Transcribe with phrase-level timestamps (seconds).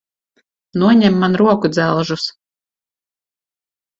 [0.83, 2.25] Noņem man rokudzelžus!